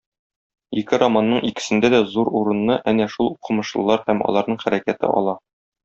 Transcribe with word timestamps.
Ике 0.81 0.99
романның 1.01 1.43
икесендә 1.49 1.91
дә 1.95 1.99
зур 2.15 2.33
урынны 2.41 2.79
әнә 2.93 3.09
шул 3.17 3.33
укымышлылар 3.37 4.03
һәм 4.09 4.25
аларның 4.31 4.63
хәрәкәте 4.65 5.15
ала. 5.21 5.39